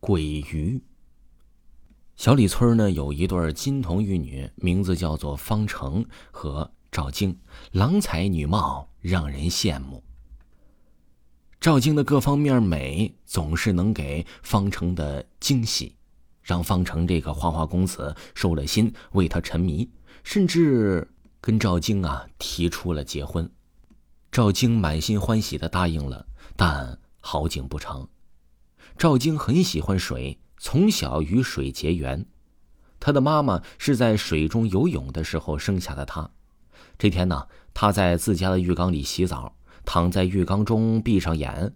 [0.00, 0.82] 鬼鱼。
[2.16, 7.38] 小李村呢有一对金童玉女，名字叫做方成和赵晶，
[7.72, 10.02] 郎才女貌，让人羡慕。
[11.60, 15.96] 赵晶的各方面美，总是能给方成的惊喜，
[16.42, 19.88] 让方成这个花花公子收了心，为她沉迷，
[20.22, 21.08] 甚至
[21.40, 23.50] 跟赵晶啊提出了结婚。
[24.30, 26.26] 赵晶满心欢喜的答应了，
[26.56, 28.08] 但好景不长。
[28.98, 30.40] 赵晶很喜欢水。
[30.60, 32.26] 从小与水结缘，
[32.98, 36.28] 他的妈妈是在水中游泳的时候生下的他。
[36.98, 39.54] 这天呢，他在自家的浴缸里洗澡，
[39.84, 41.72] 躺在浴缸中闭上眼，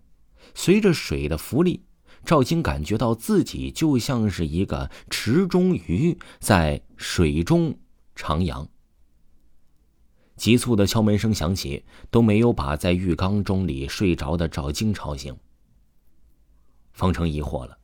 [0.52, 1.84] 随着水的浮力，
[2.24, 7.78] 赵晶感觉到自己就像是一个池中鱼在水中
[8.16, 8.66] 徜徉。
[10.34, 15.36] 急促的敲门声响起，都没有把在浴缸中里睡着的赵晶吵醒。
[16.92, 17.78] 方成疑惑了。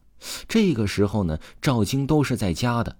[0.49, 2.97] 这个时候呢，赵晶都是在家的。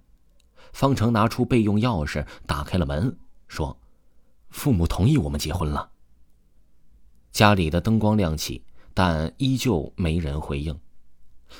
[0.71, 3.79] 方成拿出备用钥匙，打开了门，说
[4.49, 5.91] ：“父母同意我们结婚了。”
[7.33, 10.79] 家里的灯光亮起，但依旧没人回应。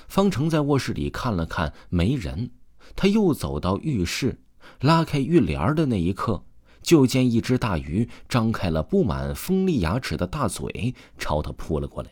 [0.08, 2.52] 方成在卧室里看了看，没人。
[2.96, 4.40] 他又走到浴室，
[4.82, 6.44] 拉开浴帘的那一刻，
[6.82, 12.12] 就见一只大鱼张开了布满锋利牙齿的大嘴，朝他扑了过来。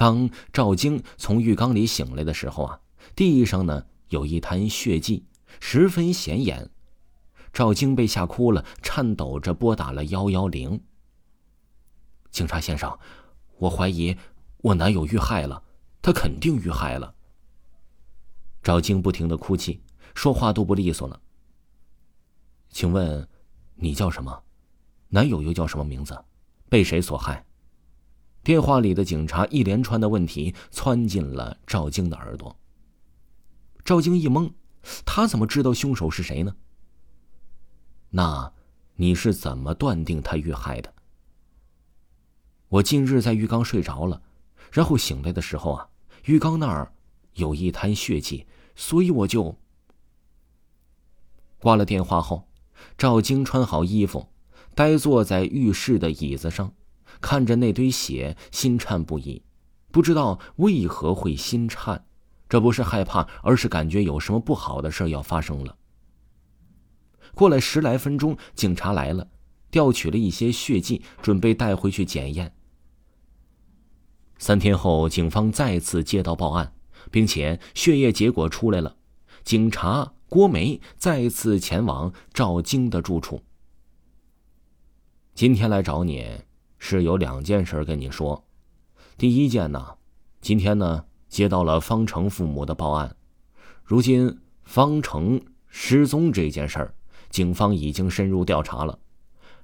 [0.00, 2.80] 当赵晶从浴缸里醒来的时候啊，
[3.14, 5.26] 地上呢有一滩血迹，
[5.60, 6.70] 十分显眼。
[7.52, 10.82] 赵晶被吓哭了，颤抖着拨打了幺幺零。
[12.30, 12.98] 警察先生，
[13.58, 14.16] 我怀疑
[14.62, 15.62] 我男友遇害了，
[16.00, 17.14] 他肯定遇害了。
[18.62, 19.82] 赵晶不停的哭泣，
[20.14, 21.20] 说话都不利索了。
[22.70, 23.28] 请问，
[23.74, 24.42] 你叫什么？
[25.08, 26.18] 男友又叫什么名字？
[26.70, 27.44] 被谁所害？
[28.50, 32.56] 电话里的警察一连串的问题窜进了赵晶的耳朵。
[33.84, 34.50] 赵晶一懵，
[35.06, 36.56] 他怎么知道凶手是谁呢？
[38.08, 38.52] 那，
[38.96, 40.92] 你是怎么断定他遇害的？
[42.70, 44.20] 我近日在浴缸睡着了，
[44.72, 45.88] 然后醒来的时候啊，
[46.24, 46.92] 浴缸那儿
[47.34, 49.56] 有一滩血迹，所以我就……
[51.60, 52.48] 挂了电话后，
[52.98, 54.26] 赵晶穿好衣服，
[54.74, 56.74] 呆坐在浴室的椅子上。
[57.20, 59.42] 看着那堆血，心颤不已，
[59.90, 62.04] 不知道为何会心颤，
[62.48, 65.76] 这不是害怕，而是感觉有什么不好的事要发生了。
[67.34, 69.28] 过了十来分钟，警察来了，
[69.70, 72.54] 调取了一些血迹，准备带回去检验。
[74.38, 76.72] 三天后，警方再次接到报案，
[77.10, 78.96] 并且血液结果出来了，
[79.44, 83.42] 警察郭梅再次前往赵晶的住处。
[85.34, 86.42] 今天来找你。
[86.80, 88.44] 是有两件事跟你说，
[89.16, 89.96] 第一件呢，
[90.40, 93.14] 今天呢接到了方成父母的报案，
[93.84, 96.94] 如今方成失踪这件事儿，
[97.28, 98.98] 警方已经深入调查了。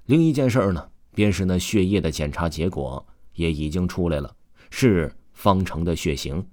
[0.04, 4.37] 另一件事呢，便是那血液的检查结果也已经出来了，
[4.71, 6.47] 是方成的血型。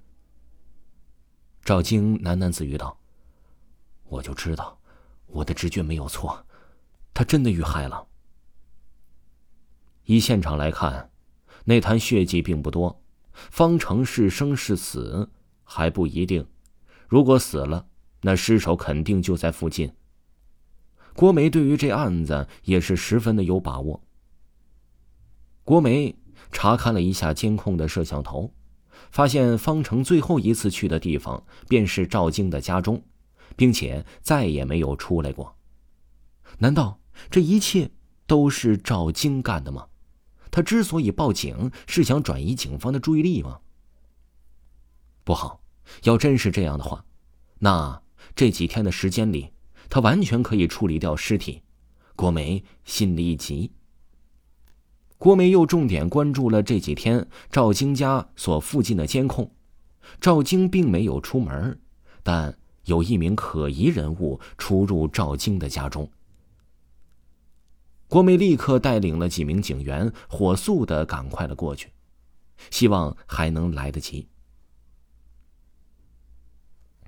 [1.62, 2.98] 赵晶喃喃自语道
[4.08, 4.78] ：“我就知道，
[5.26, 6.44] 我的直觉没有错，
[7.12, 8.06] 他真的遇害了。”
[10.06, 11.10] 以现场来看，
[11.64, 15.30] 那滩血迹并不多，方程是生是死
[15.62, 16.46] 还不一定。
[17.08, 17.86] 如果死了，
[18.22, 19.92] 那尸首肯定就在附近。
[21.14, 24.02] 郭梅对于这案子也是十分的有把握。
[25.62, 26.14] 郭梅
[26.50, 28.52] 查看了一下监控的摄像头，
[29.10, 33.02] 发现方程最后一次去的地方便是赵晶的家中，
[33.56, 35.56] 并且再也没有出来过。
[36.58, 37.00] 难道
[37.30, 37.90] 这一切
[38.26, 39.86] 都是赵晶干的吗？
[40.54, 43.58] 他之所以报警，是想转移警方的注意力吗？
[45.24, 45.60] 不好，
[46.04, 47.04] 要真是这样的话，
[47.58, 48.00] 那
[48.36, 49.50] 这几天的时间里，
[49.90, 51.62] 他完全可以处理掉尸体。
[52.14, 53.72] 郭梅心里一急。
[55.18, 59.50] 郭梅又重点关注了这几天赵晶家所附近的监控，
[60.20, 61.80] 赵晶并没有出门，
[62.22, 66.08] 但有一名可疑人物出入赵晶的家中。
[68.08, 71.90] 郭梅立刻带领了几名警员，火速的赶快了过去，
[72.70, 74.28] 希望还能来得及。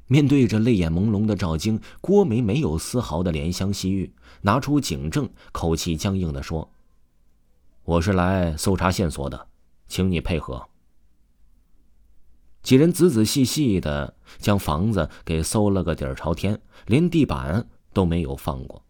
[0.08, 6.72] 面对着泪眼朦胧的赵晶，郭梅没有丝毫的怜香惜玉，拿出警证，口气僵硬的说
[7.84, 9.48] ：“我是来搜查线索的，
[9.88, 10.68] 请你配合。”
[12.62, 18.85] 几人仔仔细细的将房子给搜了个底儿朝天，连地板都没有放过。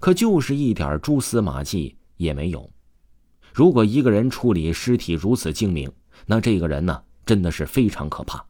[0.00, 2.70] 可就是一点蛛丝马迹也没有。
[3.52, 5.90] 如果一个人处理尸体如此精明，
[6.26, 8.44] 那这个人呢，真的是非常可怕。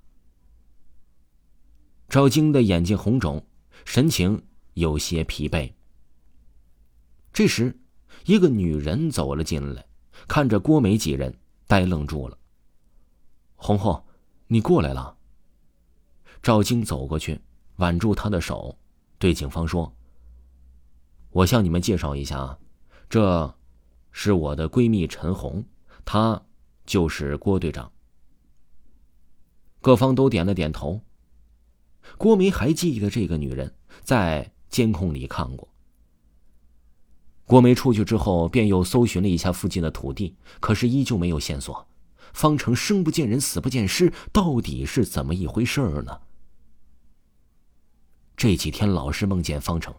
[2.08, 3.44] 赵晶的眼睛红肿，
[3.84, 4.42] 神情
[4.74, 5.72] 有些疲惫。
[7.32, 7.78] 这时，
[8.24, 9.84] 一个女人走了进来，
[10.26, 11.36] 看着郭梅几人，
[11.66, 12.38] 呆愣住了。
[13.56, 14.02] 红红，
[14.46, 15.16] 你过来了。
[16.42, 17.40] 赵晶走过去，
[17.76, 18.78] 挽住她的手，
[19.18, 19.92] 对警方说
[21.36, 22.58] ：“我向你们介绍一下，
[23.10, 23.54] 这，
[24.10, 25.62] 是我的闺蜜陈红，
[26.02, 26.42] 她
[26.86, 27.92] 就是郭队长。”
[29.82, 31.02] 各方都点了点头。
[32.16, 35.68] 郭梅还记得这个女人，在监控里看过。
[37.44, 41.86] 郭梅出去之后，便又搜寻了一下附近的土地，可是依旧没有线索。
[42.32, 46.18] 方成生不见人，死不见尸，到底是怎么一回事呢？
[48.38, 49.94] 这几天老是梦见方成，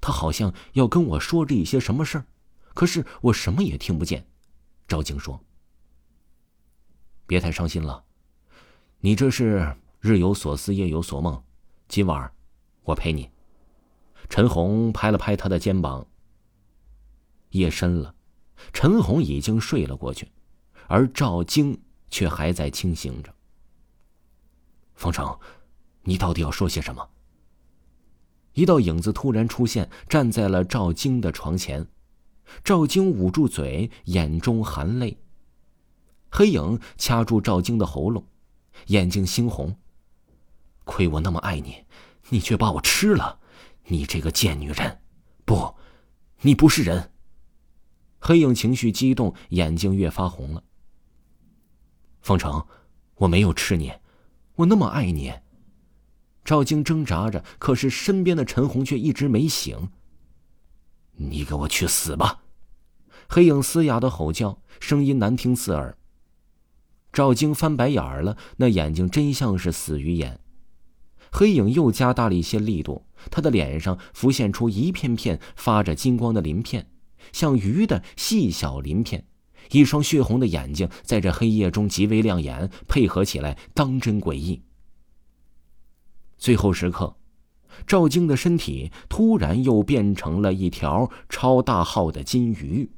[0.00, 2.26] 他好像要跟我说着一些什么事儿，
[2.74, 4.26] 可是我什么也听不见。
[4.86, 5.42] 赵静说
[7.26, 8.04] ：“别太伤心了，
[9.00, 11.42] 你这是日有所思，夜有所梦。
[11.88, 12.32] 今晚，
[12.82, 13.30] 我陪你。”
[14.28, 16.06] 陈红拍了拍他的肩膀。
[17.50, 18.14] 夜深了，
[18.72, 20.30] 陈红已经睡了过去，
[20.86, 21.78] 而赵晶
[22.08, 23.34] 却还在清醒着。
[24.94, 25.38] 方成，
[26.02, 27.06] 你到底要说些什么？
[28.54, 31.86] 一道影子突然出现，站在了赵晶的床前。
[32.62, 35.16] 赵晶捂住嘴，眼中含泪。
[36.30, 38.26] 黑影掐住赵晶的喉咙，
[38.86, 39.76] 眼睛猩红。
[40.84, 41.84] 亏我那么爱你，
[42.28, 43.38] 你却把我吃了！
[43.86, 45.00] 你这个贱女人！
[45.44, 45.74] 不，
[46.42, 47.10] 你不是人！
[48.18, 50.62] 黑影情绪激动，眼睛越发红了。
[52.20, 52.66] 方城，
[53.16, 53.92] 我没有吃你，
[54.56, 55.32] 我那么爱你。
[56.44, 59.90] 赵晶挣扎着，可是身边的陈红却一直没醒。
[61.16, 62.42] 你给我去死吧！
[63.28, 65.96] 黑影嘶哑的吼叫，声音难听刺耳。
[67.12, 70.40] 赵晶翻白眼儿了，那眼睛真像是死鱼眼。
[71.30, 76.90] 黑影又加大了一些力度，他的脸上浮现出一片片发着金光的鳞片。
[77.32, 79.26] 像鱼的细小鳞片，
[79.70, 84.62] 一双血红的眼睛在这黑夜中极为亮眼，配合起来当真诡异。
[86.42, 87.14] 最后时刻，
[87.86, 92.90] 赵晶的身体突然又变成了一条超大号的金鱼，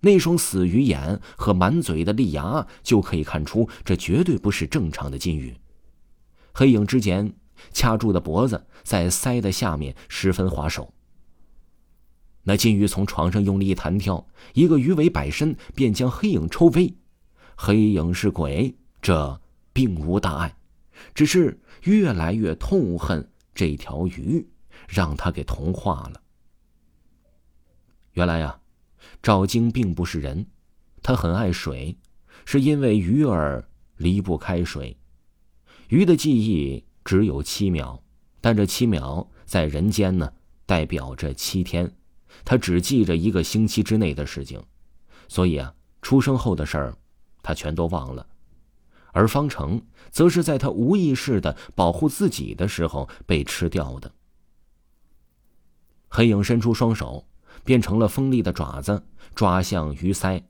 [0.00, 5.54] 那双死鱼眼和满嘴的利牙就可以看出，这绝对不是正常的金鱼。
[6.52, 7.32] 黑影之前
[7.72, 10.92] 掐住的脖子，在腮的下面十分滑手。
[12.42, 16.96] 那金鱼从床上用力一弹跳，一个鱼尾摆身，便将黑影抽飞。
[17.54, 19.40] 黑影是鬼，这
[19.72, 20.56] 并无大碍，
[21.14, 24.46] 只是越来越痛恨这条鱼，
[24.88, 26.22] 让他给同化了。
[28.12, 28.60] 原来呀，
[29.22, 30.46] 赵晶并不是人，
[31.02, 31.96] 他很爱水，
[32.44, 33.66] 是因为鱼儿
[33.96, 34.96] 离不开水。
[35.88, 38.02] 鱼的记忆只有七秒，
[38.40, 40.32] 但这七秒在人间呢，
[40.66, 41.90] 代表着七天。
[42.44, 44.62] 他只记着一个星期之内的事情，
[45.28, 46.96] 所以啊，出生后的事儿，
[47.42, 48.26] 他全都忘了。
[49.12, 49.80] 而方程，
[50.10, 54.12] 则是在他无意识的保护自己的时候被吃掉的。
[56.08, 57.26] 黑影伸出双手，
[57.64, 59.02] 变成了锋利的爪子，
[59.34, 60.42] 抓向鱼鳃，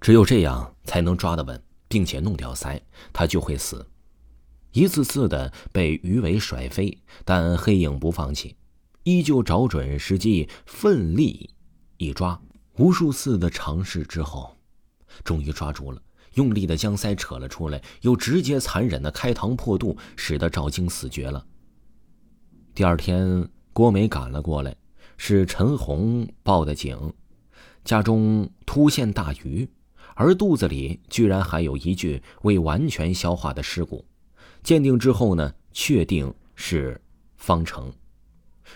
[0.00, 2.80] 只有这样才能抓得稳，并且弄掉鳃，
[3.12, 3.86] 他就会死。
[4.72, 8.56] 一次次的被鱼尾甩飞，但黑影不放弃。
[9.04, 11.50] 依旧找准时机，奋力
[11.98, 12.40] 一抓。
[12.78, 14.56] 无数次的尝试之后，
[15.22, 16.02] 终于抓住了，
[16.34, 21.44] 用力的将腮扯了出来，又直接残忍的开膛破肚，使得赵晶死绝了。
[22.74, 24.74] 第二天，郭梅赶了过来，
[25.16, 27.12] 是陈红报的警，
[27.84, 29.68] 家中突现大鱼，
[30.14, 34.04] 而肚子里居然还有一具未完全消化的尸骨。
[34.62, 37.00] 鉴定之后呢，确定是
[37.36, 37.92] 方程。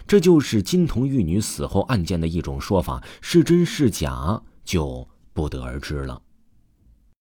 [0.07, 6.23] 这就是金童玉女死后案件的一种说法，是真是假就不得而知了。